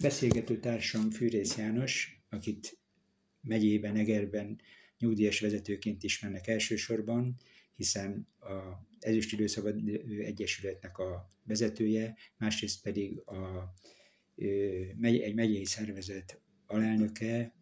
beszélgető 0.00 0.60
társam 0.60 1.10
Fűrész 1.10 1.56
János, 1.56 2.20
akit 2.28 2.78
megyében, 3.40 3.96
Egerben 3.96 4.60
nyugdíjas 4.98 5.40
vezetőként 5.40 6.02
ismernek 6.02 6.46
elsősorban, 6.46 7.36
hiszen 7.76 8.28
a 8.40 8.86
Ezüst 9.00 9.32
Időszabad 9.32 9.88
Egyesületnek 10.18 10.98
a 10.98 11.28
vezetője, 11.44 12.16
másrészt 12.36 12.82
pedig 12.82 13.18
a, 13.18 13.72
egy 15.00 15.34
megyei 15.34 15.64
szervezet 15.64 16.40
alelnöke, 16.66 17.54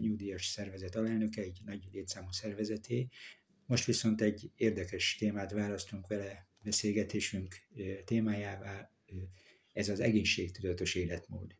nyugdíjas 0.00 0.46
szervezet 0.46 0.96
alelnöke, 0.96 1.42
egy 1.42 1.60
nagy 1.64 1.88
létszámú 1.92 2.30
szervezeté. 2.30 3.08
Most 3.66 3.84
viszont 3.84 4.20
egy 4.20 4.50
érdekes 4.56 5.16
témát 5.18 5.52
választunk 5.52 6.06
vele 6.06 6.48
beszélgetésünk 6.62 7.54
témájává, 8.04 8.90
ez 9.72 9.88
az 9.88 10.00
egészségtudatos 10.00 10.94
életmód. 10.94 11.56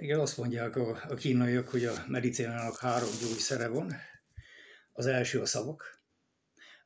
Igen, 0.00 0.20
azt 0.20 0.36
mondják 0.36 0.76
a, 0.76 1.02
a 1.08 1.14
kínaiak, 1.14 1.68
hogy 1.68 1.84
a 1.84 2.04
medicinának 2.08 2.78
három 2.78 3.08
gyógyszere 3.20 3.68
van. 3.68 3.94
Az 4.92 5.06
első 5.06 5.40
a 5.40 5.46
szavak, 5.46 6.00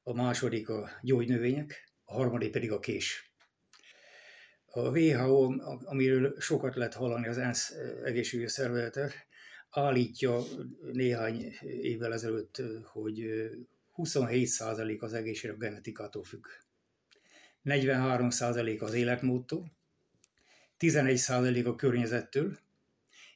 a 0.02 0.12
második 0.12 0.68
a 0.68 0.90
gyógynövények, 1.02 1.92
a 2.04 2.14
harmadik 2.14 2.50
pedig 2.50 2.72
a 2.72 2.78
kés. 2.78 3.34
A 4.66 4.80
WHO, 4.80 5.52
amiről 5.84 6.40
sokat 6.40 6.74
lehet 6.74 6.94
hallani 6.94 7.28
az 7.28 7.38
ENSZ 7.38 7.74
egészségügyi 8.04 8.48
szervezete, 8.48 9.12
állítja 9.70 10.40
néhány 10.92 11.54
évvel 11.62 12.12
ezelőtt, 12.12 12.62
hogy 12.82 13.24
27% 13.96 15.00
az 15.00 15.12
egészség 15.12 15.50
a 15.50 15.56
genetikától 15.56 16.24
függ. 16.24 16.46
43% 17.64 18.80
az 18.80 18.94
életmódtól, 18.94 19.72
11% 20.78 21.66
a 21.66 21.74
környezettől, 21.74 22.62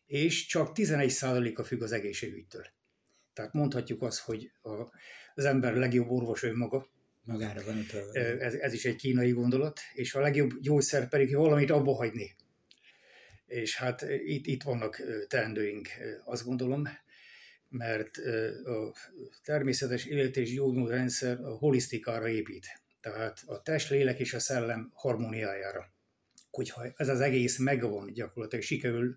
és 0.09 0.47
csak 0.47 0.71
11%-a 0.75 1.63
függ 1.63 1.83
az 1.83 1.93
egészségügytől. 1.93 2.67
Tehát 3.33 3.53
mondhatjuk 3.53 4.03
azt, 4.03 4.19
hogy 4.19 4.51
a, 4.63 4.71
az 5.35 5.45
ember 5.45 5.75
legjobb 5.75 6.11
orvos 6.11 6.43
önmaga. 6.43 6.89
Magára 7.25 7.65
van 7.65 7.79
utalva. 7.79 8.13
Ez, 8.19 8.55
ez 8.55 8.73
is 8.73 8.85
egy 8.85 8.97
kínai 8.97 9.31
gondolat, 9.31 9.81
és 9.93 10.15
a 10.15 10.21
legjobb 10.21 10.61
gyógyszer 10.61 11.09
pedig 11.09 11.37
valamit 11.37 11.71
abba 11.71 11.95
hagyni. 11.95 12.37
És 13.47 13.77
hát 13.77 14.07
itt, 14.25 14.47
itt 14.47 14.63
vannak 14.63 15.03
teendőink, 15.29 15.89
azt 16.25 16.45
gondolom, 16.45 16.89
mert 17.69 18.17
a 18.65 18.93
természetes 19.43 20.05
élet 20.05 20.37
és 20.37 20.55
gyógymódrendszer 20.55 21.41
a 21.41 21.51
holisztikára 21.51 22.29
épít. 22.29 22.67
Tehát 23.01 23.43
a 23.47 23.63
test, 23.63 23.91
lélek 23.91 24.19
és 24.19 24.35
a 24.35 24.39
szellem 24.39 24.91
harmóniájára. 24.95 25.93
Hogyha 26.51 26.87
ez 26.97 27.09
az 27.09 27.21
egész 27.21 27.59
megvan, 27.59 28.13
gyakorlatilag 28.13 28.65
sikerül 28.65 29.17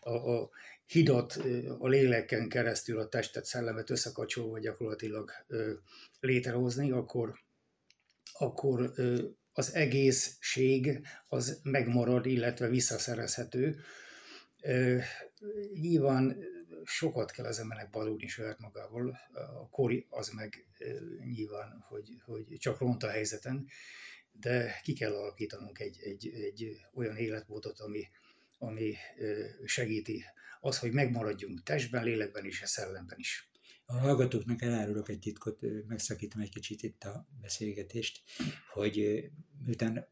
a, 0.00 0.10
a 0.10 0.50
hidat 0.86 1.32
a 1.78 1.88
léleken 1.88 2.48
keresztül 2.48 2.98
a 2.98 3.08
testet, 3.08 3.44
szellemet 3.44 3.90
összekapcsolva 3.90 4.58
gyakorlatilag 4.58 5.30
létrehozni, 6.20 6.90
akkor, 6.90 7.38
akkor 8.32 8.92
az 9.52 9.74
egészség 9.74 11.06
az 11.28 11.60
megmarad, 11.62 12.26
illetve 12.26 12.68
visszaszerezhető. 12.68 13.80
Nyilván 15.80 16.36
sokat 16.84 17.30
kell 17.30 17.44
az 17.44 17.58
embernek 17.58 17.90
balulni 17.90 18.26
saját 18.26 18.58
magával, 18.58 19.18
a 19.34 19.68
kori 19.68 20.06
az 20.10 20.28
meg 20.28 20.66
nyilván, 21.24 21.84
hogy, 21.88 22.20
hogy 22.24 22.44
csak 22.58 22.78
ront 22.78 23.02
a 23.02 23.08
helyzeten, 23.08 23.66
de 24.32 24.80
ki 24.82 24.92
kell 24.92 25.12
alakítanunk 25.12 25.78
egy, 25.78 25.98
egy, 26.02 26.26
egy 26.34 26.76
olyan 26.94 27.16
életmódot, 27.16 27.80
ami, 27.80 28.08
ami 28.58 28.94
segíti 29.64 30.24
az, 30.60 30.78
hogy 30.78 30.92
megmaradjunk 30.92 31.62
testben, 31.62 32.04
lélekben 32.04 32.44
és 32.44 32.62
a 32.62 32.66
szellemben 32.66 33.18
is. 33.18 33.50
A 33.86 33.98
hallgatóknak 33.98 34.62
elárulok 34.62 35.08
egy 35.08 35.18
titkot, 35.18 35.58
megszakítom 35.86 36.40
egy 36.40 36.50
kicsit 36.50 36.82
itt 36.82 37.04
a 37.04 37.26
beszélgetést, 37.40 38.22
hogy 38.72 39.24
miután 39.64 40.08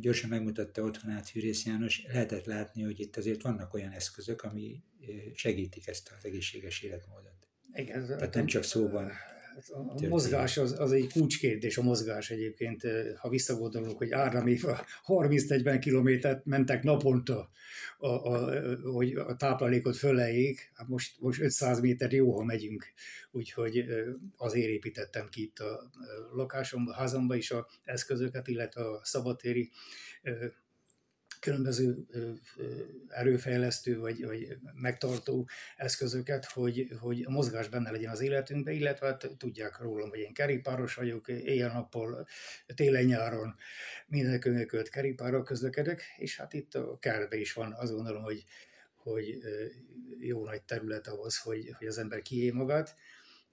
gyorsan 0.00 0.28
megmutatta 0.28 0.82
otthonát 0.82 1.28
Hűrész 1.28 1.64
János, 1.64 2.02
lehetett 2.06 2.44
látni, 2.44 2.82
hogy 2.82 3.00
itt 3.00 3.16
azért 3.16 3.42
vannak 3.42 3.74
olyan 3.74 3.92
eszközök, 3.92 4.42
ami 4.42 4.82
segítik 5.34 5.86
ezt 5.86 6.12
az 6.18 6.24
egészséges 6.24 6.82
életmódot. 6.82 7.48
Igen, 7.72 8.06
Tehát 8.06 8.34
nem 8.34 8.46
csak 8.46 8.62
szóban 8.62 9.10
a 9.70 10.06
mozgás 10.08 10.56
az, 10.56 10.78
az 10.78 10.92
egy 10.92 11.12
kulcskérdés, 11.12 11.78
a 11.78 11.82
mozgás 11.82 12.30
egyébként, 12.30 12.82
ha 13.16 13.28
visszagondolunk, 13.28 13.98
hogy 13.98 14.12
Áram 14.12 14.44
30-40 14.46 15.78
kilométert 15.80 16.44
mentek 16.44 16.82
naponta, 16.82 17.50
a, 17.98 18.06
a, 18.06 18.52
hogy 18.90 19.14
a 19.14 19.36
táplálékot 19.36 19.96
föleljék, 19.96 20.70
hát 20.74 20.88
most, 20.88 21.20
most 21.20 21.40
500 21.40 21.80
méter 21.80 22.12
jó, 22.12 22.36
ha 22.36 22.44
megyünk, 22.44 22.86
úgyhogy 23.30 23.84
azért 24.36 24.68
építettem 24.68 25.28
ki 25.28 25.42
itt 25.42 25.58
a 25.58 25.90
lakásomba, 26.32 26.94
házamba 26.94 27.34
is 27.34 27.50
a 27.50 27.66
eszközöket, 27.84 28.48
illetve 28.48 28.88
a 28.88 29.00
szabatéri 29.04 29.70
különböző 31.42 32.06
erőfejlesztő 33.08 33.98
vagy, 33.98 34.24
vagy 34.24 34.56
megtartó 34.74 35.48
eszközöket, 35.76 36.44
hogy, 36.44 36.88
hogy 37.00 37.22
a 37.24 37.30
mozgás 37.30 37.68
benne 37.68 37.90
legyen 37.90 38.10
az 38.10 38.20
életünkben, 38.20 38.74
illetve 38.74 39.06
hát 39.06 39.30
tudják 39.38 39.78
rólam, 39.78 40.08
hogy 40.08 40.18
én 40.18 40.32
kerékpáros 40.32 40.94
vagyok, 40.94 41.28
éjjel-nappal, 41.28 42.26
télen-nyáron 42.74 43.54
minden 44.06 44.40
könyökölt 44.40 44.88
kerékpárral 44.88 45.42
közlekedek, 45.42 46.02
és 46.16 46.36
hát 46.36 46.52
itt 46.52 46.74
a 46.74 46.98
kertben 46.98 47.38
is 47.38 47.52
van, 47.52 47.72
azt 47.72 47.92
gondolom, 47.92 48.22
hogy, 48.22 48.44
hogy 48.94 49.38
jó 50.18 50.44
nagy 50.44 50.62
terület 50.62 51.06
ahhoz, 51.06 51.38
hogy, 51.38 51.74
hogy 51.78 51.86
az 51.86 51.98
ember 51.98 52.22
kié 52.22 52.50
magát, 52.50 52.96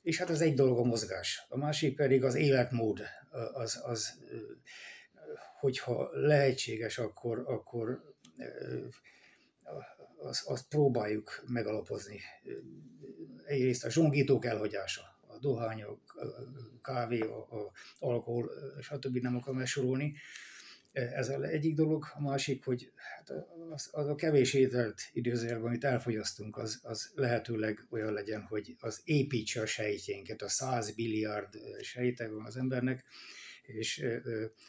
és 0.02 0.18
hát 0.18 0.30
ez 0.30 0.42
egy 0.42 0.54
dolog 0.54 0.78
a 0.78 0.84
mozgás. 0.84 1.46
A 1.50 1.58
másik 1.58 1.96
pedig 1.96 2.24
az 2.24 2.36
életmód, 2.36 3.02
az, 3.54 3.82
az 3.84 4.20
hogyha 5.60 6.10
lehetséges, 6.12 6.98
akkor, 6.98 7.44
akkor 7.48 8.04
azt, 10.18 10.48
azt 10.48 10.68
próbáljuk 10.68 11.44
megalapozni. 11.48 12.20
Egyrészt 13.46 13.86
a 13.86 13.90
zsongítók 13.90 14.46
elhagyása, 14.46 15.02
a 15.28 15.38
dohányok, 15.40 16.00
a 16.16 16.82
kávé, 16.82 17.20
a, 17.20 17.38
a 17.38 17.72
alkohol, 18.00 18.52
stb. 18.82 19.18
nem 19.18 19.36
akarom 19.36 19.66
sorolni. 19.66 20.16
Ez 20.92 21.30
az 21.30 21.42
egyik 21.42 21.76
dolog. 21.76 22.06
A 22.14 22.22
másik, 22.22 22.64
hogy 22.64 22.92
hát 22.96 23.32
az, 23.72 23.90
az 23.92 24.08
a 24.08 24.16
kevés 24.16 24.54
ételt 24.54 25.02
időzőjelben, 25.14 25.68
amit 25.68 25.84
elfogyasztunk, 25.84 26.58
az, 26.58 26.80
az 26.84 27.12
lehetőleg 27.16 27.88
olyan 27.90 28.14
legyen, 28.14 28.42
hogy 28.42 28.76
az 28.80 29.02
építse 29.04 29.62
a 29.62 29.66
sejtjénket, 29.66 30.42
a 30.42 30.50
100 30.50 30.92
billiárd 30.96 31.58
sejtek 31.82 32.30
van 32.30 32.46
az 32.46 32.58
embernek, 32.58 33.04
és 33.70 34.06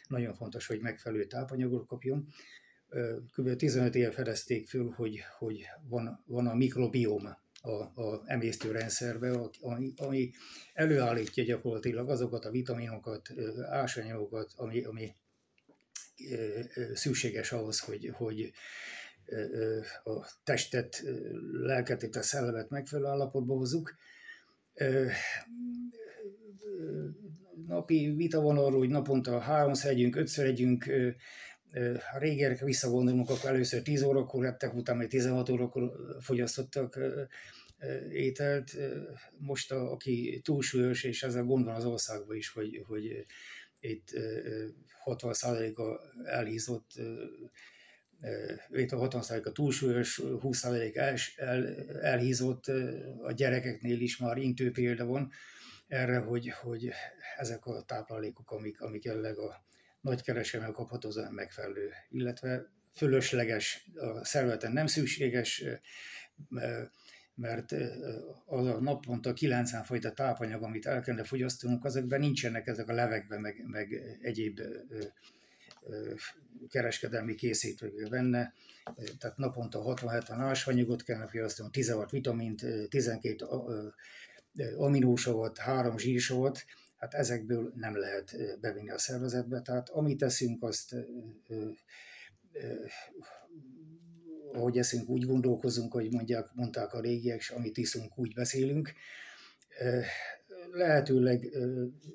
nagyon 0.08 0.34
fontos, 0.34 0.66
hogy 0.66 0.80
megfelelő 0.80 1.26
tápanyagot 1.26 1.86
kapjon. 1.86 2.26
Kb. 3.36 3.56
15 3.56 3.94
éve 3.94 4.10
fedezték 4.10 4.68
föl, 4.68 4.90
hogy, 4.90 5.20
hogy 5.38 5.66
van, 5.88 6.24
van 6.26 6.46
a 6.46 6.54
mikrobióm 6.54 7.36
a, 7.62 7.70
a 8.02 8.22
emésztőrendszerbe, 8.26 9.50
ami, 9.60 9.92
ami 9.96 10.30
előállítja 10.72 11.44
gyakorlatilag 11.44 12.10
azokat 12.10 12.44
a 12.44 12.50
vitaminokat, 12.50 13.28
ásványokat, 13.68 14.52
ami, 14.56 14.84
ami 14.84 15.14
szükséges 16.94 17.52
ahhoz, 17.52 17.80
hogy, 17.80 18.10
hogy 18.12 18.52
a 20.04 20.40
testet, 20.44 21.02
lelket, 21.52 22.16
a 22.16 22.22
szellemet 22.22 22.70
megfelelő 22.70 23.08
állapotba 23.08 23.54
hozzuk 23.54 23.94
napi 27.66 28.12
vita 28.16 28.40
van 28.40 28.58
arról, 28.58 28.78
hogy 28.78 28.88
naponta 28.88 29.38
háromszor 29.38 29.90
együnk, 29.90 30.16
ötször 30.16 30.46
együnk, 30.46 30.84
ha 32.10 32.18
régen 32.18 32.58
visszagondolunk, 32.64 33.30
akkor 33.30 33.50
először 33.50 33.82
10 33.82 34.02
órakor 34.02 34.42
lettek, 34.42 34.74
utána 34.74 34.98
még 34.98 35.08
16 35.08 35.48
órakor 35.48 35.92
fogyasztottak 36.20 36.98
ételt. 38.12 38.76
Most 39.38 39.72
a, 39.72 39.92
aki 39.92 40.40
túlsúlyos, 40.44 41.04
és 41.04 41.22
ezzel 41.22 41.44
gond 41.44 41.64
van 41.64 41.74
az 41.74 41.84
országban 41.84 42.36
is, 42.36 42.48
hogy, 42.48 42.84
hogy 42.86 43.26
itt 43.80 44.08
60%-a 45.04 46.00
elhízott, 46.24 46.90
itt 48.70 48.92
a 48.92 49.08
60%-a 49.08 49.52
túlsúlyos, 49.52 50.20
20% 50.24 50.96
el, 50.96 51.16
el, 51.36 51.66
elhízott, 52.00 52.66
a 53.22 53.32
gyerekeknél 53.32 54.00
is 54.00 54.16
már 54.16 54.36
intő 54.36 54.70
példa 54.70 55.06
van 55.06 55.30
erre, 55.90 56.18
hogy, 56.18 56.48
hogy 56.48 56.92
ezek 57.36 57.66
a 57.66 57.82
táplálékok, 57.82 58.50
amik, 58.50 58.80
amik 58.80 59.04
jelenleg 59.04 59.38
a 59.38 59.64
nagy 60.00 60.22
kereskedelmi 60.22 60.74
kapható, 60.74 61.08
az 61.08 61.14
nem 61.14 61.32
megfelelő, 61.32 61.90
illetve 62.08 62.66
fölösleges, 62.94 63.88
a 63.94 64.24
szervezeten 64.24 64.72
nem 64.72 64.86
szükséges, 64.86 65.64
mert 67.34 67.72
az 68.46 68.66
a 68.66 68.80
naponta 68.80 69.32
90 69.32 69.84
fajta 69.84 70.12
tápanyag, 70.12 70.62
amit 70.62 70.86
el 70.86 71.00
kellene 71.00 71.24
fogyasztanunk, 71.24 71.84
azokban 71.84 72.20
nincsenek 72.20 72.66
ezek 72.66 72.88
a 72.88 72.92
levekben, 72.92 73.40
meg, 73.40 73.62
meg 73.66 74.16
egyéb 74.22 74.60
kereskedelmi 76.68 77.34
készítők 77.34 78.08
benne, 78.08 78.52
tehát 79.18 79.36
naponta 79.36 79.82
60-70 79.84 80.30
ásványogot 80.30 81.02
kellene 81.02 81.26
fogyasztani, 81.26 81.70
16 81.70 82.10
vitamint, 82.10 82.88
12 82.88 83.46
aminósavat, 84.76 85.58
3 85.58 85.98
zsírsavat, 85.98 86.64
hát 86.96 87.14
ezekből 87.14 87.72
nem 87.74 87.96
lehet 87.96 88.36
bevinni 88.60 88.90
a 88.90 88.98
szervezetbe, 88.98 89.60
tehát 89.60 89.88
amit 89.88 90.18
teszünk, 90.18 90.62
azt 90.62 90.94
ahogy 94.52 94.78
eszünk, 94.78 95.08
úgy 95.08 95.26
gondolkozunk, 95.26 95.92
hogy 95.92 96.12
mondják, 96.12 96.48
mondták 96.54 96.92
a 96.92 97.00
régiek, 97.00 97.38
és 97.38 97.50
amit 97.50 97.76
iszunk, 97.76 98.18
úgy 98.18 98.34
beszélünk. 98.34 98.92
Lehetőleg 100.70 101.48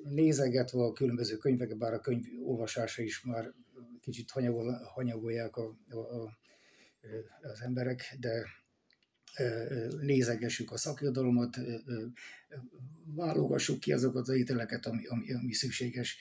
nézegetve 0.02 0.82
a 0.82 0.92
különböző 0.92 1.36
könyveket, 1.36 1.78
bár 1.78 1.92
a 1.92 2.00
könyv 2.00 2.24
olvasása 2.44 3.02
is 3.02 3.24
már 3.24 3.52
kicsit 4.00 4.30
hanyagol, 4.30 4.90
hanyagolják 4.94 5.56
a, 5.56 5.76
a, 5.90 5.98
a, 5.98 6.38
az 7.42 7.60
emberek, 7.60 8.16
de 8.20 8.46
nézegessük 10.00 10.72
a 10.72 10.76
szakirodalmat, 10.76 11.56
válogassuk 13.14 13.80
ki 13.80 13.92
azokat 13.92 14.28
az 14.28 14.34
ételeket, 14.34 14.86
ami, 14.86 15.06
ami, 15.06 15.32
ami 15.32 15.52
szükséges. 15.52 16.16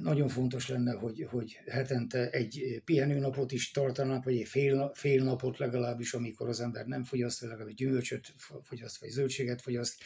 Nagyon 0.00 0.28
fontos 0.28 0.68
lenne, 0.68 0.92
hogy, 0.92 1.26
hogy 1.30 1.60
hetente 1.66 2.30
egy 2.30 2.82
pihenőnapot 2.84 3.52
is 3.52 3.70
tartanak, 3.70 4.24
vagy 4.24 4.36
egy 4.36 4.48
fél, 4.48 4.90
fél 4.94 5.24
napot 5.24 5.58
legalábbis, 5.58 6.14
amikor 6.14 6.48
az 6.48 6.60
ember 6.60 6.86
nem 6.86 7.04
fogyaszt, 7.04 7.40
vagy 7.40 7.48
legalább 7.48 7.74
gyümölcsöt 7.74 8.34
fogyaszt, 8.62 9.00
vagy 9.00 9.08
zöldséget 9.08 9.62
fogyaszt. 9.62 10.02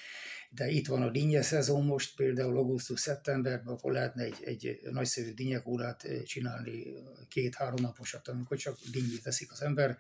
De 0.51 0.69
itt 0.69 0.87
van 0.87 1.03
a 1.03 1.11
dinnye 1.11 1.43
szezon 1.43 1.85
most, 1.85 2.17
például 2.17 2.57
augusztus-szeptemberben, 2.57 3.75
akkor 3.75 3.93
lehetne 3.93 4.23
egy, 4.23 4.37
egy 4.45 4.79
nagyszerű 4.91 5.33
dinnyekórát 5.33 6.07
csinálni, 6.25 6.85
két-három 7.29 7.81
naposat, 7.81 8.29
amikor 8.29 8.57
csak 8.57 8.79
dinnyét 8.93 9.23
teszik 9.23 9.53
az 9.53 9.63
ember 9.63 9.99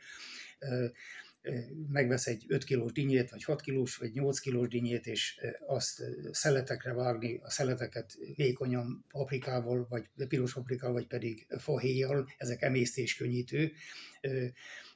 megvesz 1.89 2.27
egy 2.27 2.45
5 2.49 2.65
kilós 2.65 2.93
dinnyét, 2.93 3.31
vagy 3.31 3.45
6 3.45 3.61
kilós, 3.61 3.97
vagy 3.97 4.13
8 4.13 4.39
kilós 4.39 4.69
dinnyét, 4.69 5.07
és 5.07 5.41
azt 5.67 6.03
szeletekre 6.31 6.93
vágni, 6.93 7.41
a 7.43 7.51
szeleteket 7.51 8.19
vékonyan 8.35 9.05
paprikával, 9.09 9.87
vagy 9.89 10.27
piros 10.29 10.55
paprikával, 10.55 10.95
vagy 10.95 11.07
pedig 11.07 11.47
fahéjjal, 11.59 12.29
ezek 12.37 12.63
emésztéskönnyítő, 12.63 13.73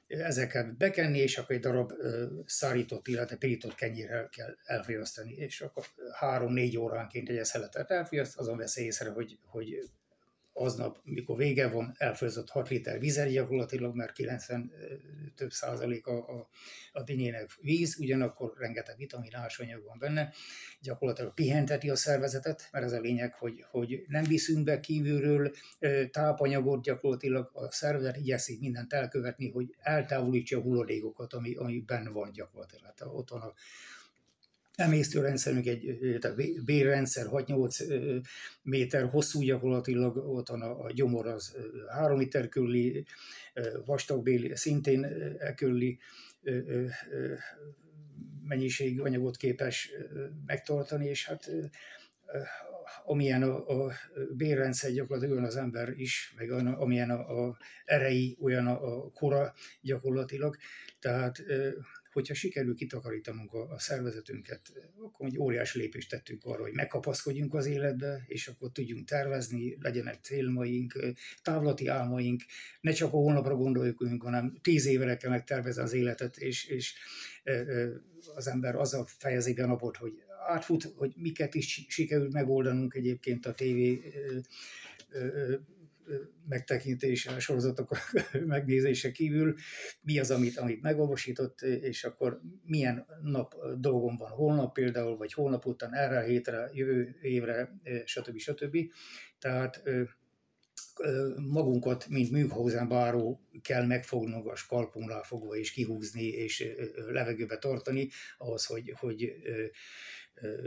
ezeket 0.06 0.76
bekenni, 0.76 1.18
és 1.18 1.38
akkor 1.38 1.54
egy 1.54 1.60
darab 1.60 1.92
szárított, 2.46 3.08
illetve 3.08 3.36
pirított 3.36 3.74
kenyérrel 3.74 4.28
kell 4.28 4.56
elfogyasztani, 4.64 5.32
és 5.32 5.60
akkor 5.60 5.84
három-négy 6.12 6.78
óránként 6.78 7.28
egy 7.28 7.44
szeletet 7.44 7.90
elfogyaszt, 7.90 8.38
azon 8.38 8.56
vesz 8.56 8.76
észre, 8.76 9.10
hogy, 9.10 9.38
hogy 9.44 9.90
aznap, 10.52 10.98
mikor 11.04 11.36
vége 11.36 11.68
van, 11.68 11.94
elfőzött 11.98 12.48
6 12.48 12.68
liter 12.68 12.98
vizet 12.98 13.30
gyakorlatilag, 13.30 13.94
mert 13.94 14.12
90 14.12 14.72
több 15.36 15.50
százalék 15.50 16.06
a, 16.06 16.28
a, 16.28 16.48
a 16.92 17.02
dinyének 17.02 17.58
víz, 17.60 17.98
ugyanakkor 17.98 18.52
rengeteg 18.58 18.96
vitamin 18.96 19.34
ásanyag 19.34 19.84
van 19.84 19.98
benne, 19.98 20.32
gyakorlatilag 20.80 21.34
pihenteti 21.34 21.90
a 21.90 21.96
szervezetet, 21.96 22.68
mert 22.72 22.84
ez 22.84 22.92
a 22.92 23.00
lényeg, 23.00 23.34
hogy, 23.34 23.64
hogy 23.70 24.04
nem 24.06 24.24
viszünk 24.24 24.64
be 24.64 24.80
kívülről 24.80 25.52
tápanyagot, 26.10 26.82
gyakorlatilag 26.82 27.50
a 27.52 27.70
szervezet 27.70 28.16
igyekszik 28.16 28.60
mindent 28.60 28.92
elkövetni, 28.92 29.50
hogy 29.50 29.74
eltávolítsa 29.78 30.58
a 30.58 30.60
hulladékokat, 30.60 31.32
ami, 31.32 31.54
ami 31.54 31.80
benne 31.80 32.10
van 32.10 32.32
gyakorlatilag. 32.32 32.94
Tehát 32.94 33.14
ott 33.14 33.30
van 33.30 33.40
a 33.40 33.52
emésztőrendszerünk 34.74 35.66
egy 35.66 35.98
bérrendszer 36.64 37.26
6-8 37.30 38.22
méter 38.62 39.08
hosszú 39.08 39.40
gyakorlatilag, 39.40 40.16
ott 40.16 40.48
van 40.48 40.62
a, 40.62 40.84
a 40.84 40.90
gyomor 40.92 41.26
az 41.26 41.56
3 41.88 42.18
liter 42.18 42.48
körüli, 42.48 43.04
vastagbéli 43.84 44.56
szintén 44.56 45.04
e 45.38 45.54
körüli 45.54 45.98
mennyiségű 48.44 49.00
anyagot 49.00 49.36
képes 49.36 49.90
megtartani, 50.46 51.06
és 51.06 51.26
hát 51.26 51.50
amilyen 53.04 53.42
a, 53.42 53.84
a 53.84 53.92
bérrendszer 54.36 54.92
gyakorlatilag 54.92 55.36
olyan 55.36 55.48
az 55.48 55.56
ember 55.56 55.88
is, 55.96 56.34
meg 56.36 56.50
amilyen 56.50 57.10
a, 57.10 57.46
a 57.46 57.56
erei, 57.84 58.36
olyan 58.40 58.66
a, 58.66 58.96
a 58.96 59.10
kora 59.10 59.54
gyakorlatilag. 59.80 60.56
Tehát 60.98 61.42
hogyha 62.12 62.34
sikerül 62.34 62.74
kitakarítanunk 62.74 63.52
a, 63.52 63.72
a 63.72 63.78
szervezetünket, 63.78 64.60
akkor 65.04 65.26
egy 65.26 65.38
óriási 65.38 65.78
lépést 65.78 66.10
tettünk 66.10 66.44
arra, 66.44 66.62
hogy 66.62 66.72
megkapaszkodjunk 66.72 67.54
az 67.54 67.66
életbe, 67.66 68.24
és 68.26 68.48
akkor 68.48 68.72
tudjunk 68.72 69.08
tervezni, 69.08 69.76
legyenek 69.80 70.18
célmaink, 70.22 70.98
távlati 71.42 71.86
álmaink, 71.86 72.42
ne 72.80 72.92
csak 72.92 73.12
a 73.12 73.16
holnapra 73.16 73.56
gondoljuk, 73.56 74.22
hanem 74.22 74.58
tíz 74.62 74.86
évre 74.86 75.16
kell 75.16 75.30
megtervezni 75.30 75.82
az 75.82 75.92
életet, 75.92 76.36
és, 76.36 76.64
és 76.64 76.94
az 78.34 78.48
ember 78.48 78.74
azzal 78.74 79.06
fejezi 79.06 79.54
be 79.54 79.66
napot, 79.66 79.96
hogy 79.96 80.12
átfut, 80.46 80.92
hogy 80.96 81.12
miket 81.16 81.54
is 81.54 81.84
sikerült 81.88 82.32
megoldanunk 82.32 82.94
egyébként 82.94 83.46
a 83.46 83.54
tévé 83.54 84.02
megtekintése, 86.48 87.32
a 87.32 87.40
sorozatok 87.40 87.96
megnézése 88.46 89.10
kívül, 89.10 89.54
mi 90.00 90.18
az, 90.18 90.30
amit, 90.30 90.56
amit 90.56 90.82
megolvasított, 90.82 91.60
és 91.60 92.04
akkor 92.04 92.40
milyen 92.64 93.06
nap 93.22 93.54
dolgom 93.78 94.16
van 94.16 94.30
holnap 94.30 94.72
például, 94.72 95.16
vagy 95.16 95.32
holnap 95.32 95.66
után 95.66 95.94
erre 95.94 96.18
a 96.18 96.22
hétre, 96.22 96.70
jövő 96.72 97.16
évre, 97.20 97.80
stb. 98.04 98.38
stb. 98.38 98.76
Tehát 99.38 99.82
magunkat, 101.46 102.08
mint 102.08 102.30
Münchhausen 102.30 102.88
báró 102.88 103.40
kell 103.62 103.86
megfognunk 103.86 104.46
a 104.46 104.56
skalpunknál 104.56 105.22
fogva 105.22 105.56
és 105.56 105.72
kihúzni 105.72 106.24
és 106.24 106.64
levegőbe 107.10 107.58
tartani, 107.58 108.08
ahhoz, 108.38 108.64
hogy, 108.66 108.94
hogy 108.96 109.32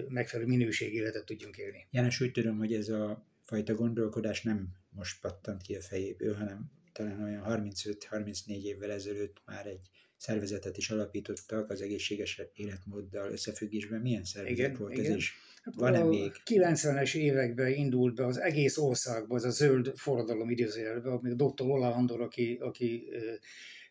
megfelelő 0.07 0.49
minőségéletet 0.49 1.25
tudjunk 1.25 1.57
élni. 1.57 1.87
János, 1.91 2.21
úgy 2.21 2.31
tudom, 2.31 2.57
hogy 2.57 2.73
ez 2.73 2.89
a 2.89 3.25
fajta 3.43 3.73
gondolkodás 3.73 4.41
nem 4.41 4.67
most 4.95 5.21
pattant 5.21 5.61
ki 5.61 5.75
a 5.75 5.81
fejéből, 5.81 6.35
hanem 6.35 6.71
talán 6.93 7.23
olyan 7.23 7.71
35-34 7.73 8.63
évvel 8.63 8.91
ezelőtt 8.91 9.41
már 9.45 9.65
egy 9.65 9.89
szervezetet 10.17 10.77
is 10.77 10.89
alapítottak 10.89 11.69
az 11.69 11.81
egészséges 11.81 12.41
életmóddal 12.53 13.31
összefüggésben. 13.31 14.01
Milyen 14.01 14.23
szervezet 14.23 14.57
igen, 14.57 14.73
volt 14.73 14.91
igen. 14.91 15.11
ez 15.11 15.17
is? 15.17 15.33
Hát 15.63 15.75
Van-e 15.75 16.03
még? 16.03 16.31
90-es 16.45 17.15
években 17.15 17.71
indult 17.71 18.15
be 18.15 18.25
az 18.25 18.37
egész 18.37 18.77
országban 18.77 19.37
az 19.37 19.43
a 19.43 19.49
zöld 19.49 19.91
forradalom 19.95 20.49
idézőjelben, 20.49 21.13
amíg 21.13 21.35
dr. 21.35 21.65
Ola 21.65 21.93
Andor, 21.93 22.21
aki, 22.21 22.57
aki 22.61 23.07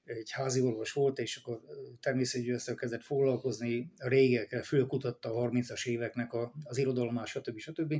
egy 0.04 0.30
házi 0.30 0.60
orvos 0.60 0.92
volt, 0.92 1.18
és 1.18 1.36
akkor 1.36 1.60
természetesen 2.00 2.76
kezdett 2.76 3.02
foglalkozni, 3.02 3.92
a 3.98 4.08
régekkel 4.08 4.62
fölkutatta 4.62 5.34
a 5.34 5.50
30-as 5.50 5.86
éveknek 5.86 6.32
a, 6.32 6.52
az 6.64 6.78
irodalomát, 6.78 7.26
stb. 7.26 7.58
stb 7.58 7.94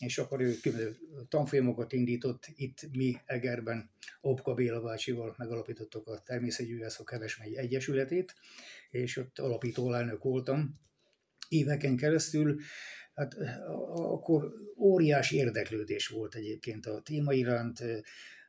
és 0.00 0.18
akkor 0.18 0.40
ő 0.40 0.54
tanfolyamokat 1.28 1.92
indított, 1.92 2.46
itt 2.54 2.88
mi 2.92 3.16
Egerben 3.26 3.90
Opka 4.20 4.54
Béla 4.54 4.80
bácsival 4.80 5.34
megalapítottuk 5.38 6.06
a 6.06 6.22
Természetgyűjtászok 6.24 7.06
Kevesmegyi 7.06 7.56
Egyesületét, 7.56 8.34
és 8.90 9.16
ott 9.16 9.38
alapító 9.38 9.92
elnök 9.92 10.22
voltam 10.22 10.80
éveken 11.48 11.96
keresztül. 11.96 12.60
Hát 13.14 13.34
akkor 13.94 14.52
óriási 14.78 15.36
érdeklődés 15.36 16.08
volt 16.08 16.34
egyébként 16.34 16.86
a 16.86 17.00
téma 17.00 17.32
iránt, 17.32 17.80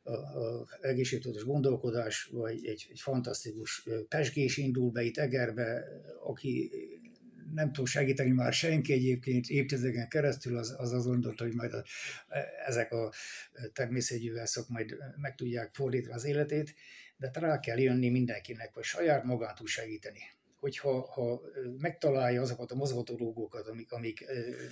a, 0.04 0.68
egészségtudatos 0.82 1.44
gondolkodás, 1.44 2.24
vagy 2.24 2.66
egy, 2.66 2.88
egy 2.90 3.00
fantasztikus 3.00 3.88
pesgés 4.08 4.58
indul 4.58 4.92
be 4.92 5.04
itt 5.04 5.18
Egerbe, 5.18 5.84
aki 6.24 6.72
nem 7.54 7.72
tud 7.72 7.88
segíteni 7.88 8.32
már 8.32 8.54
senki 8.54 8.94
egyébként 8.94 9.48
évtizedeken 9.48 10.08
keresztül, 10.08 10.58
az 10.58 10.76
az, 10.78 10.94
az 10.94 11.06
gondolta, 11.06 11.44
hogy 11.44 11.54
majd 11.54 11.74
a, 11.74 11.84
ezek 12.66 12.92
a 12.92 13.14
természetgyűvászok 13.74 14.70
majd 14.70 14.98
meg 15.16 15.36
tudják 15.36 15.74
fordítani 15.74 16.14
az 16.14 16.26
életét, 16.26 16.76
de 17.18 17.32
rá 17.34 17.60
kell 17.60 17.80
jönni 17.80 18.10
mindenkinek, 18.10 18.74
hogy 18.74 18.84
saját 18.84 19.24
magán 19.24 19.56
tud 19.56 19.68
segíteni 19.68 20.20
hogyha 20.62 21.02
ha 21.02 21.42
megtalálja 21.78 22.42
azokat 22.42 22.72
a 22.72 22.76
mozgatórugókat, 22.76 23.68
amik, 23.68 23.92
amik 23.92 24.26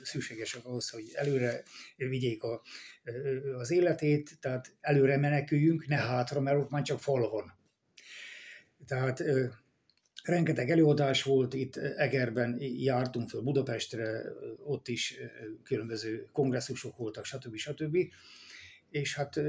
szükségesek 0.03 0.65
ahhoz, 0.65 0.89
hogy 0.89 1.12
előre 1.13 1.63
vigyék 1.95 2.43
a, 2.43 2.62
az 3.57 3.71
életét, 3.71 4.39
tehát 4.39 4.75
előre 4.81 5.17
meneküljünk, 5.17 5.88
ne 5.88 5.95
hátra, 5.95 6.39
mert 6.39 6.57
ott 6.57 6.69
már 6.69 6.81
csak 6.81 7.00
fal 7.00 7.29
van. 7.29 7.53
Tehát 8.86 9.24
Rengeteg 10.29 10.69
előadás 10.69 11.24
volt, 11.24 11.53
itt 11.53 11.77
Egerben 11.77 12.57
jártunk 12.62 13.29
föl 13.29 13.41
Budapestre, 13.41 14.21
ott 14.63 14.88
is 14.88 15.17
különböző 15.63 16.27
kongresszusok 16.31 16.98
voltak, 16.98 17.25
stb. 17.25 17.55
stb. 17.55 17.98
És 18.89 19.15
hát 19.15 19.39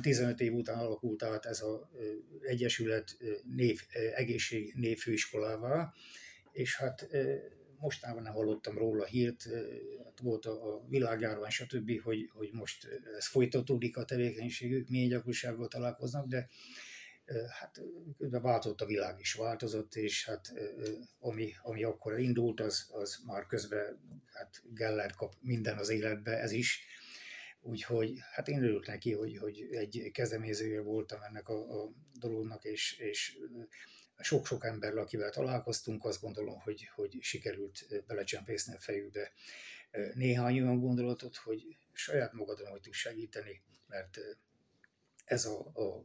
15 0.00 0.40
év 0.40 0.54
után 0.54 0.78
alakult 0.78 1.22
át 1.22 1.44
ez 1.44 1.60
az 1.60 1.78
Egyesület 2.40 3.16
név, 3.56 3.80
egészség 4.14 4.74
névfőiskolává, 4.74 5.92
és 6.52 6.76
hát 6.76 7.08
mostanában 7.78 8.22
nem 8.22 8.32
hallottam 8.32 8.78
róla 8.78 9.04
hírt, 9.04 9.48
hát 10.04 10.20
volt 10.22 10.46
a 10.46 10.84
világjárvány, 10.88 11.50
stb., 11.50 12.00
hogy, 12.00 12.30
hogy 12.32 12.48
most 12.52 12.88
ez 13.16 13.26
folytatódik 13.26 13.96
a 13.96 14.04
tevékenységük, 14.04 14.88
milyen 14.88 15.08
gyakorisággal 15.08 15.68
találkoznak, 15.68 16.26
de 16.26 16.48
hát 17.60 17.80
változott 18.18 18.80
a 18.80 18.86
világ 18.86 19.20
is, 19.20 19.34
változott, 19.34 19.94
és 19.94 20.26
hát 20.26 20.52
ami, 21.18 21.52
ami 21.62 21.84
akkor 21.84 22.18
indult, 22.18 22.60
az, 22.60 22.88
az 22.92 23.18
már 23.26 23.46
közben 23.46 24.00
hát 24.32 24.62
Geller 24.74 25.14
kap 25.14 25.34
minden 25.40 25.78
az 25.78 25.88
életbe, 25.88 26.38
ez 26.38 26.52
is. 26.52 26.84
Úgyhogy 27.60 28.18
hát 28.32 28.48
én 28.48 28.62
örülök 28.62 28.86
neki, 28.86 29.12
hogy, 29.12 29.36
hogy 29.36 29.68
egy 29.70 30.10
kezdeményezője 30.12 30.80
voltam 30.80 31.22
ennek 31.22 31.48
a, 31.48 31.82
a 31.82 31.92
dolognak, 32.12 32.64
és, 32.64 32.98
és 32.98 33.38
sok-sok 34.18 34.64
emberrel, 34.64 34.98
akivel 34.98 35.30
találkoztunk, 35.30 36.04
azt 36.04 36.20
gondolom, 36.20 36.60
hogy, 36.60 36.88
hogy 36.94 37.18
sikerült 37.20 38.04
belecsempészni 38.06 38.74
a 38.74 38.80
fejükbe 38.80 39.32
néhány 40.14 40.60
olyan 40.60 40.80
gondolatot, 40.80 41.36
hogy 41.36 41.76
saját 41.92 42.32
magadon 42.32 42.66
hogy 42.66 42.80
tudsz 42.80 42.96
segíteni, 42.96 43.62
mert 43.86 44.18
ez 45.24 45.44
a, 45.44 45.70
a, 45.74 45.82
a 45.82 46.04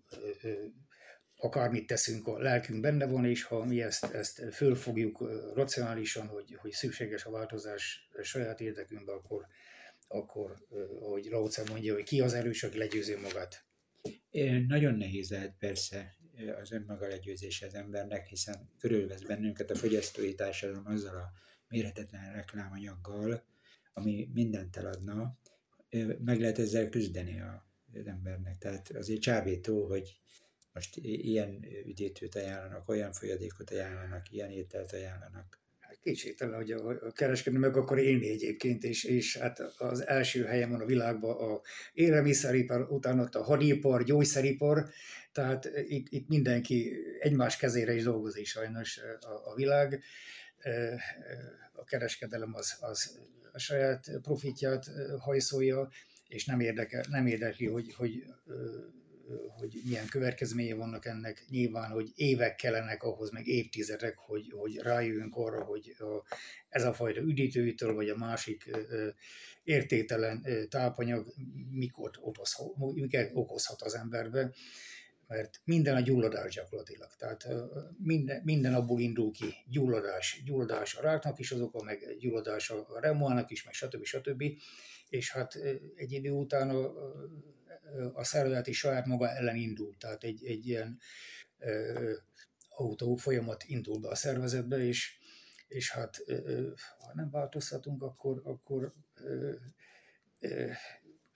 akármit 1.42 1.88
teszünk, 1.88 2.28
a 2.28 2.38
lelkünk 2.38 2.82
benne 2.82 3.06
van, 3.06 3.26
és 3.26 3.44
ha 3.44 3.66
mi 3.66 3.82
ezt, 3.82 4.04
ezt 4.04 4.44
fölfogjuk 4.52 5.30
racionálisan, 5.54 6.28
hogy, 6.28 6.56
hogy 6.56 6.72
szükséges 6.72 7.26
a 7.26 7.32
változás 7.32 8.10
saját 8.22 8.62
érdekünkben, 8.62 9.16
akkor, 9.16 9.46
akkor 10.08 10.66
ahogy 11.00 11.26
Lauce 11.26 11.64
mondja, 11.70 11.94
hogy 11.94 12.04
ki 12.04 12.22
az 12.22 12.34
erős, 12.34 12.64
aki 12.64 12.78
legyőzi 12.78 13.16
magát. 13.16 13.66
Nagyon 14.68 14.96
nehéz 14.96 15.30
lehet 15.30 15.56
persze 15.60 16.16
az 16.62 16.72
önmaga 16.72 17.08
legyőzése 17.08 17.66
az 17.66 17.74
embernek, 17.74 18.28
hiszen 18.28 18.70
körülvesz 18.80 19.22
bennünket 19.22 19.70
a 19.70 19.76
fogyasztói 19.76 20.36
társadalom 20.36 20.88
azzal 20.88 21.16
a 21.16 21.32
mérhetetlen 21.68 22.34
reklámanyaggal, 22.34 23.44
ami 23.94 24.30
mindent 24.34 24.78
eladna, 24.78 25.40
meg 26.24 26.40
lehet 26.40 26.60
ezzel 26.60 26.90
küzdeni 26.90 27.42
az 27.42 28.08
embernek. 28.08 28.58
Tehát 28.58 28.90
azért 28.90 29.22
csábító, 29.22 29.88
hogy 29.88 30.20
most 30.74 30.98
ilyen 30.98 31.66
üdítőt 31.86 32.36
ajánlanak, 32.36 32.90
olyan 32.90 33.12
folyadékot 33.12 33.70
ajánlanak, 33.70 34.32
ilyen 34.32 34.50
ételt 34.50 34.92
ajánlanak. 34.92 35.60
Hát 35.80 36.00
Kétségtelen, 36.00 36.56
hogy 36.56 36.72
a 36.72 37.12
kereskedő 37.12 37.58
meg 37.58 37.78
akar 37.78 38.00
élni 38.00 38.30
egyébként, 38.30 38.84
és, 38.84 39.04
és 39.04 39.38
hát 39.38 39.60
az 39.78 40.08
első 40.08 40.44
helyen 40.44 40.70
van 40.70 40.82
a 40.82 40.86
világban 40.86 41.52
a 41.52 41.62
élelmiszeripar, 41.94 42.92
utána 42.92 43.22
ott 43.22 43.36
a 43.36 43.44
hadipar, 43.44 44.04
gyógyszeripar, 44.04 44.90
tehát 45.32 45.70
itt, 45.88 46.08
itt 46.10 46.28
mindenki 46.28 46.94
egymás 47.20 47.58
kezére 47.58 47.94
is 47.94 48.04
dolgozik 48.04 48.46
sajnos 48.46 49.00
a, 49.20 49.52
a 49.52 49.56
világ. 49.56 50.04
A 51.74 51.84
kereskedelem 51.84 52.54
az, 52.54 52.78
az 52.80 53.20
a 53.54 53.60
saját 53.60 54.12
profitját 54.22 54.86
hajszolja, 55.20 55.90
és 56.28 56.46
nem, 56.46 56.60
érdekel, 56.60 57.06
nem 57.10 57.28
érdekli, 57.28 57.68
hogy, 57.68 57.94
hogy 57.94 58.24
hogy 59.58 59.82
milyen 59.86 60.08
következménye 60.08 60.76
vannak 60.76 61.06
ennek. 61.06 61.46
Nyilván, 61.50 61.92
hogy 61.92 62.12
évek 62.16 62.56
kellenek 62.56 63.04
ahhoz, 63.04 63.32
meg 63.32 63.48
évtizedek, 63.48 64.18
hogy, 64.18 64.52
hogy 64.52 64.78
rájöjjünk 64.78 65.36
arra, 65.36 65.64
hogy 65.64 65.96
ez 66.70 66.84
a 66.84 66.94
fajta 66.94 67.22
üdítőitől, 67.22 67.94
vagy 67.94 68.10
a 68.10 68.18
másik 68.18 68.70
értéktelen 69.64 70.46
tápanyag 70.70 71.34
mikor 71.72 72.12
okozhat, 72.22 72.76
miket 72.94 73.32
okozhat 73.34 73.82
az 73.82 73.96
emberbe 73.96 74.52
mert 75.32 75.62
minden 75.64 75.96
a 75.96 76.00
gyulladás 76.00 76.54
gyakorlatilag. 76.56 77.10
Tehát 77.18 77.48
minden, 77.98 78.42
minden 78.44 78.74
abból 78.74 79.00
indul 79.00 79.32
ki, 79.32 79.54
gyulladás, 79.68 80.42
gyulladás 80.46 80.96
a 80.96 81.02
ráknak 81.02 81.40
is 81.40 81.52
az 81.52 81.62
oka, 81.62 81.84
meg 81.84 82.18
gyulladás 82.20 82.70
a 82.70 83.00
remoának 83.00 83.52
is, 83.52 83.64
meg 83.64 83.74
stb. 83.74 84.04
stb. 84.04 84.44
És 85.10 85.32
hát 85.32 85.56
egy 85.96 86.12
idő 86.12 86.32
után 86.32 86.70
a, 86.70 86.94
a 88.14 88.24
szervezet 88.24 88.68
is 88.68 88.78
saját 88.78 89.06
maga 89.06 89.30
ellen 89.30 89.56
indul, 89.56 89.96
tehát 89.98 90.24
egy, 90.24 90.46
egy 90.46 90.68
ilyen 90.68 91.00
autó 92.70 93.16
folyamat 93.16 93.64
indul 93.64 94.00
be 94.00 94.08
a 94.08 94.16
szervezetbe, 94.16 94.78
és, 94.78 95.18
és 95.68 95.92
hát 95.92 96.24
ha 97.00 97.12
nem 97.14 97.30
változtatunk, 97.30 98.02
akkor, 98.02 98.42
akkor 98.44 98.94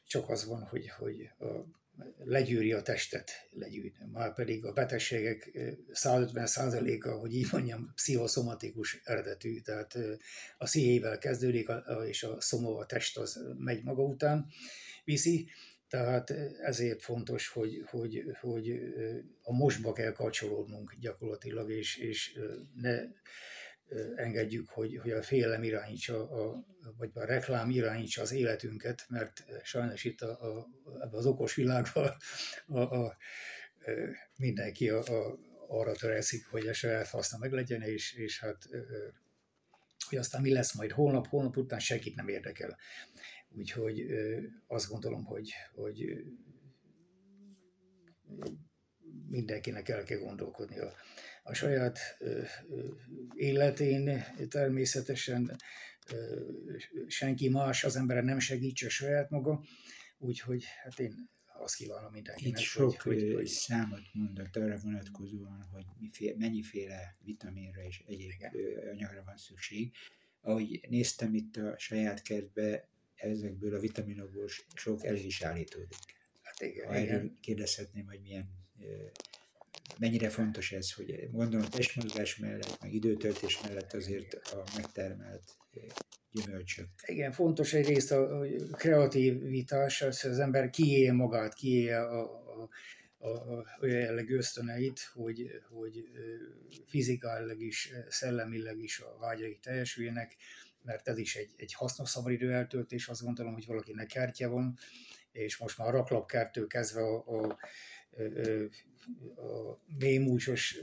csak 0.07 0.29
az 0.29 0.45
van, 0.45 0.62
hogy, 0.62 0.89
hogy 0.89 1.21
a, 1.39 1.45
legyűri 2.24 2.74
a 2.74 2.81
testet, 2.81 3.31
legyűri. 3.51 3.93
Már 4.12 4.33
pedig 4.33 4.65
a 4.65 4.74
betegségek 4.74 5.51
150%-a, 5.93 7.09
hogy 7.09 7.35
így 7.35 7.47
mondjam, 7.51 7.91
pszichoszomatikus 7.95 9.01
eredetű, 9.03 9.59
tehát 9.59 9.97
a 10.57 10.65
szívével 10.65 11.17
kezdődik, 11.17 11.71
és 12.07 12.24
a 12.24 12.41
szomó, 12.41 12.77
a 12.77 12.85
test 12.85 13.17
az 13.17 13.39
megy 13.57 13.83
maga 13.83 14.03
után 14.03 14.47
viszi, 15.03 15.50
tehát 15.89 16.30
ezért 16.62 17.01
fontos, 17.01 17.48
hogy, 17.48 17.84
hogy, 17.86 18.24
hogy 18.42 18.80
a 19.42 19.54
mostba 19.54 19.94
kell 19.94 20.12
kapcsolódnunk 20.12 20.96
gyakorlatilag, 21.00 21.72
és, 21.72 21.98
és 21.98 22.39
ne 22.75 23.01
engedjük, 24.15 24.70
hogy, 24.70 24.98
hogy 24.98 25.12
a 25.12 25.24
félelem 25.24 25.63
irányítsa, 25.63 26.30
a, 26.30 26.65
vagy 26.98 27.10
a 27.13 27.25
reklám 27.25 27.70
irányítsa 27.70 28.22
az 28.22 28.32
életünket, 28.32 29.06
mert 29.10 29.44
sajnos 29.63 30.04
itt 30.04 30.22
a, 30.22 30.58
a, 30.58 30.68
ebben 30.94 31.13
az 31.13 31.25
okos 31.25 31.56
világban 31.56 32.12
a, 32.68 32.80
a, 32.80 33.06
a, 33.06 33.18
mindenki 34.38 34.89
a, 34.89 35.04
a, 35.04 35.39
arra 35.68 35.92
törekszik, 35.92 36.46
hogy 36.46 36.68
a 36.68 36.74
saját 36.74 37.08
haszna 37.08 37.38
meglegyen, 37.38 37.82
és, 37.82 38.13
és 38.13 38.39
hát 38.39 38.68
hogy 40.10 40.18
aztán 40.18 40.42
mi 40.42 40.51
lesz 40.51 40.74
majd 40.74 40.92
holnap, 40.92 41.27
holnap 41.27 41.58
után 41.58 41.80
senkit 41.80 42.15
nem 42.15 42.27
érdekel. 42.27 42.77
Úgyhogy 43.57 44.05
azt 44.67 44.89
gondolom, 44.89 45.24
hogy, 45.24 45.51
hogy 45.74 46.25
mindenkinek 49.27 49.89
el 49.89 50.03
kell 50.03 50.19
gondolkodni 50.19 50.79
a, 50.79 50.93
a 51.43 51.53
saját 51.53 52.00
életén, 53.35 54.24
természetesen 54.50 55.55
senki 57.07 57.50
más 57.50 57.83
az 57.83 57.95
emberre 57.95 58.21
nem 58.21 58.39
segítse 58.39 58.89
saját 58.89 59.29
maga, 59.29 59.63
úgyhogy 60.17 60.63
hát 60.83 61.00
én 61.00 61.29
azt 61.57 61.75
kívánom 61.75 62.12
mindenkinek. 62.12 62.59
Itt 62.59 62.65
sok 62.65 63.01
hogy, 63.01 63.21
hogy, 63.21 63.33
hogy... 63.33 63.45
számot 63.45 64.13
mondott 64.13 64.55
arra 64.55 64.77
vonatkozóan, 64.77 65.67
hogy 65.71 65.85
miféle, 66.00 66.35
mennyiféle 66.38 67.17
vitaminra 67.24 67.83
és 67.83 68.03
egyéb 68.07 68.31
Igen. 68.31 68.51
anyagra 68.91 69.24
van 69.25 69.38
szükség. 69.38 69.93
Ahogy 70.41 70.85
néztem 70.89 71.33
itt 71.33 71.55
a 71.55 71.75
saját 71.77 72.21
kertbe, 72.21 72.89
ezekből 73.15 73.75
a 73.75 73.79
vitaminokból 73.79 74.48
sok 74.75 75.05
el 75.05 75.15
is 75.15 75.41
állítódik. 75.41 75.98
Hát 76.41 76.62
igen, 76.62 76.88
ha 76.88 76.93
erről 76.93 77.05
igen. 77.05 77.38
kérdezhetném, 77.41 78.07
hogy 78.07 78.19
milyen, 78.22 78.50
mennyire 80.00 80.29
fontos 80.29 80.72
ez, 80.72 80.91
hogy 80.91 81.29
gondolom 81.31 81.65
testmozgás 81.65 82.38
mellett, 82.38 82.77
meg 82.81 82.93
időtöltés 82.93 83.62
mellett 83.62 83.93
azért 83.93 84.34
a 84.34 84.63
megtermelt 84.75 85.43
gyümölcsök. 86.31 86.88
Igen, 87.05 87.31
fontos 87.31 87.74
egyrészt 87.74 88.12
a 88.12 88.45
kreativitás, 88.72 90.01
az, 90.01 90.25
az 90.25 90.39
ember 90.39 90.69
kiélje 90.69 91.13
magát, 91.13 91.53
kiélje 91.53 92.00
a, 92.01 92.22
a, 92.22 92.69
a, 93.17 93.27
a 93.27 93.77
olyan 93.81 94.00
jellegű 94.00 94.36
ösztöneit, 94.36 95.00
hogy, 95.13 95.62
hogy 95.69 96.10
fizikailag 96.88 97.62
is, 97.62 97.91
szellemileg 98.10 98.77
is 98.77 99.00
a 99.00 99.17
vágyai 99.19 99.60
teljesüljenek, 99.62 100.36
mert 100.86 101.08
ez 101.08 101.18
is 101.18 101.36
egy, 101.36 101.54
egy 101.58 101.74
hasznos 101.74 102.10
szabadidő 102.10 102.54
eltöltés, 102.54 103.08
azt 103.08 103.24
gondolom, 103.24 103.54
hogy 103.54 103.65
valakinek 103.65 104.08
kertje 104.08 104.48
van, 104.48 104.77
és 105.32 105.58
most 105.58 105.77
már 105.77 105.88
a 105.88 105.92
raklapkertől 105.92 106.68
kezdve 106.68 107.01
a, 107.01 107.24
a, 107.27 107.58
a 109.42 109.80
mélymúcsos 110.00 110.77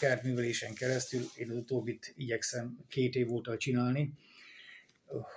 kertművelésen 0.00 0.74
keresztül, 0.74 1.22
én 1.36 1.50
az 1.50 1.56
utóbbit 1.56 2.12
igyekszem 2.16 2.78
két 2.88 3.14
év 3.14 3.32
óta 3.32 3.56
csinálni, 3.56 4.14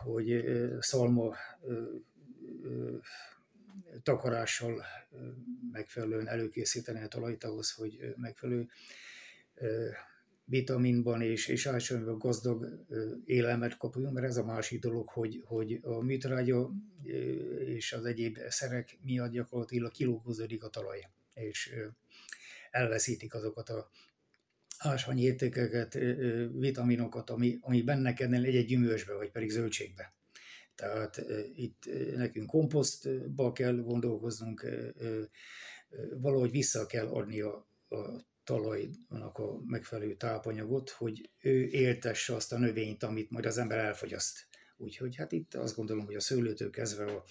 hogy 0.04 0.44
szalma 0.80 1.36
takarással 4.04 4.86
megfelelően 5.72 6.28
előkészíteni 6.28 7.02
a 7.02 7.08
talajt 7.08 7.44
ahhoz, 7.44 7.72
hogy 7.72 8.14
megfelelő 8.16 8.70
vitaminban 10.52 11.22
és, 11.22 11.48
és 11.48 11.66
általában 11.68 12.18
gazdag 12.18 12.86
élelmet 13.26 13.78
kapjunk, 13.78 14.14
mert 14.14 14.28
ez 14.28 14.38
a 14.38 14.46
másik 14.46 14.80
dolog, 14.80 15.10
hogy, 15.10 15.42
hogy 15.46 15.80
a 15.82 16.02
műtrágya 16.02 16.72
és 17.66 17.94
az 17.94 18.06
egyéb 18.06 18.38
szerek 18.48 18.98
miatt 19.02 19.32
gyakorlatilag 19.32 19.92
kilógozódik 19.92 20.64
a 20.64 20.70
talaj, 20.70 21.08
és 21.34 21.74
elveszítik 22.72 23.34
azokat 23.34 23.70
a 23.70 23.90
ásványi 24.78 25.22
értékeket, 25.22 25.94
vitaminokat, 26.54 27.30
ami, 27.30 27.58
ami 27.62 27.82
benne 27.82 28.14
kellene 28.14 28.48
egy-egy 28.48 28.66
gyümölcsbe, 28.66 29.14
vagy 29.14 29.32
pedig 29.32 29.50
zöldségbe. 29.50 30.14
Tehát 30.76 31.22
itt 31.56 31.90
nekünk 32.16 32.50
komposztba 32.50 33.52
kell 33.52 33.76
gondolkoznunk, 33.76 34.66
valahogy 36.20 36.52
vissza 36.52 36.86
kell 36.86 37.08
adni 37.08 37.42
a, 37.42 37.68
a 37.90 38.30
talajnak 38.44 39.38
a 39.38 39.62
megfelelő 39.66 40.16
tápanyagot, 40.16 40.90
hogy 40.90 41.30
ő 41.40 41.68
éltesse 41.68 42.36
azt 42.36 42.54
a 42.54 42.58
növényt, 42.58 43.04
amit 43.04 43.30
majd 43.30 43.46
az 43.46 43.58
ember 43.58 43.78
elfogyaszt. 43.78 44.48
Úgyhogy 44.78 45.16
hát 45.16 45.32
itt 45.32 45.54
azt 45.54 45.76
gondolom, 45.76 46.06
hogy 46.06 46.16
a 46.16 46.20
szőlőtől 46.20 46.70
kezdve 46.70 47.06
a, 47.06 47.24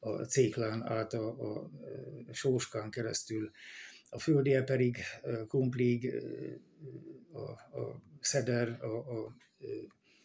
a 0.00 0.24
céklán 0.24 0.82
át 0.82 1.12
a, 1.12 1.40
a, 1.40 1.70
a 2.26 2.32
sóskán 2.32 2.90
keresztül, 2.90 3.50
a 4.10 4.18
földi 4.18 4.54
eperig, 4.54 4.96
krumplig, 5.48 6.14
a, 7.32 7.78
a 7.80 8.02
szeder, 8.20 8.68
a, 8.68 8.96
a 8.96 9.36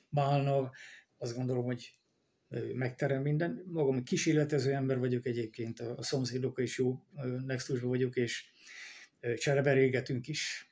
málna, 0.10 0.72
azt 1.18 1.36
gondolom, 1.36 1.64
hogy 1.64 1.98
megterem 2.74 3.22
minden. 3.22 3.64
Magam 3.68 4.04
kísérletező 4.04 4.74
ember 4.74 5.00
vagyok 5.00 5.26
egyébként, 5.26 5.80
a 5.80 6.04
szomszédokkal 6.04 6.64
is 6.64 6.78
jó 6.78 7.04
nextusban 7.46 7.90
vagyok, 7.90 8.16
és 8.16 8.52
csereberégetünk 9.38 10.28
is. 10.28 10.72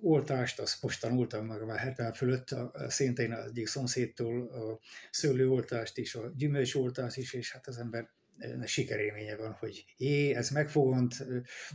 Oltást, 0.00 0.60
azt 0.60 0.82
mostan 0.82 1.18
oltam 1.18 1.46
meg 1.46 1.64
már 1.64 1.78
70 1.78 2.12
fölött, 2.12 2.50
a, 2.50 2.90
szintén 2.90 3.32
az 3.32 3.46
egyik 3.46 3.66
szomszédtól 3.66 4.48
a 4.48 4.80
szőlőoltást 5.10 5.98
is, 5.98 6.14
a 6.14 6.32
gyümölcsoltást 6.36 7.16
is, 7.16 7.32
és 7.32 7.52
hát 7.52 7.66
az 7.66 7.78
ember 7.78 8.08
sikerélménye 8.64 9.36
van, 9.36 9.52
hogy 9.52 9.84
jé, 9.96 10.34
ez 10.34 10.50
megfogant, 10.50 11.26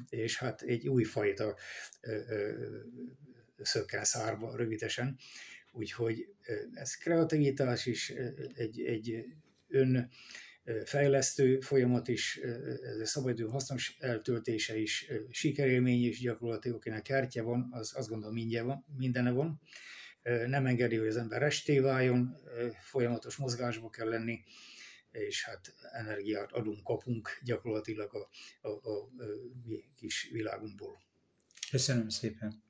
és 0.10 0.38
hát 0.38 0.62
egy 0.62 0.88
új 0.88 1.04
fajta 1.04 1.58
szökkel 3.58 4.04
szárba 4.04 4.56
rövidesen. 4.56 5.18
Úgyhogy 5.72 6.28
ez 6.74 6.96
kreativitás 6.96 7.86
is, 7.86 8.10
egy, 8.54 8.82
egy 8.82 9.26
ön 9.68 10.10
fejlesztő 10.86 11.60
folyamat 11.60 12.08
is, 12.08 12.38
ez 12.84 13.00
a 13.00 13.06
szabadidő 13.06 13.48
hasznos 13.48 13.96
eltöltése 14.00 14.78
is, 14.78 15.08
sikerélmény 15.30 16.06
is 16.06 16.20
gyakorlatilag, 16.20 16.78
akinek 16.78 17.02
kártya 17.02 17.44
van, 17.44 17.68
az 17.72 17.96
azt 17.96 18.10
gondolom 18.10 18.34
mindje 18.34 18.62
van, 18.64 18.86
mindene 18.98 19.32
van. 19.32 19.62
Nem 20.48 20.66
engedi, 20.66 20.96
hogy 20.96 21.08
az 21.08 21.18
ember 21.18 21.42
resté 21.42 21.80
váljon, 21.80 22.36
folyamatos 22.82 23.36
mozgásba 23.36 23.90
kell 23.90 24.08
lenni, 24.08 24.44
és 25.12 25.46
hát 25.46 25.74
energiát 25.92 26.52
adunk, 26.52 26.84
kapunk 26.84 27.30
gyakorlatilag 27.44 28.16
a, 28.16 28.30
a, 28.62 28.70
a, 28.70 28.92
a 28.92 29.10
kis 29.96 30.30
világunkból. 30.32 31.02
Köszönöm 31.72 32.10
szépen. 32.10 32.64